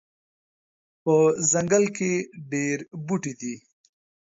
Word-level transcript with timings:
په 1.03 1.15
ځنګل 1.51 1.85
کې 1.97 2.11
ډیر 2.51 2.77
بوټي 3.05 3.33
دي 3.41 3.55